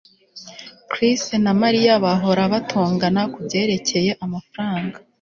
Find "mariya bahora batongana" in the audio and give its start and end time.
1.61-3.21